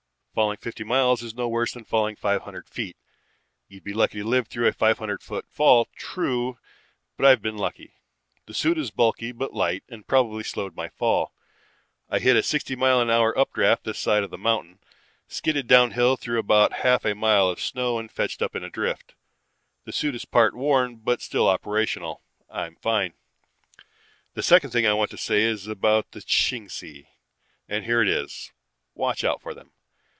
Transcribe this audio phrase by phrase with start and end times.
[0.33, 2.95] Falling fifty miles is no worse than falling five hundred feet.
[3.67, 6.57] You'd be lucky to live through a five hundred foot fall, true,
[7.17, 7.95] but I've been lucky.
[8.45, 11.33] The suit is bulky but light and probably slowed my fall.
[12.09, 14.79] I hit a sixty mile an hour updraft this side of the mountain,
[15.27, 19.13] skidded downhill through about half a mile of snow and fetched up in a drift.
[19.83, 22.21] The suit is part worn but still operational.
[22.49, 23.15] I'm fine.
[24.35, 27.07] "The second thing I want to say is about the Chingsi,
[27.67, 28.53] and here it is:
[28.95, 29.73] watch out for them.